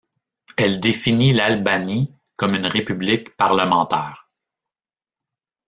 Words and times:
Elle 0.57 0.79
définit 0.79 1.31
l'Albanie 1.31 2.11
comme 2.35 2.55
une 2.55 2.65
république 2.65 3.37
parlementaire. 3.37 4.31